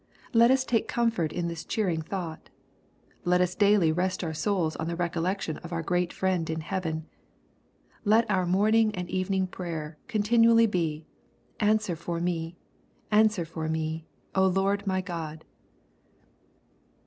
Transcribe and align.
Let 0.33 0.49
us 0.49 0.63
take 0.63 0.87
comfort 0.87 1.31
in 1.31 1.47
this 1.47 1.63
cheering 1.63 2.01
thought. 2.01 2.49
Let 3.23 3.39
us 3.39 3.53
daily 3.53 3.91
rest 3.91 4.23
our 4.23 4.33
souls 4.33 4.75
on 4.77 4.87
the 4.87 4.95
recollection 4.95 5.57
of 5.57 5.71
our 5.71 5.83
great 5.83 6.11
Friend 6.11 6.49
in 6.49 6.61
heaven. 6.61 7.05
Let 8.03 8.25
our 8.27 8.47
morning 8.47 8.95
and 8.95 9.07
evening 9.11 9.45
prayer 9.45 9.99
continually 10.07 10.65
be," 10.65 11.05
Answer 11.73 11.95
for 11.95 12.19
me, 12.19 12.57
answer 13.11 13.45
for 13.45 13.67
me, 13.69 14.05
Lord 14.35 14.87
my 14.87 15.01
God.' 15.01 15.45